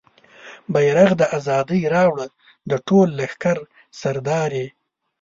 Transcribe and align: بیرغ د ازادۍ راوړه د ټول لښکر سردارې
بیرغ 0.73 1.09
د 1.21 1.23
ازادۍ 1.37 1.81
راوړه 1.93 2.27
د 2.69 2.71
ټول 2.87 3.07
لښکر 3.19 3.57
سردارې 3.99 4.65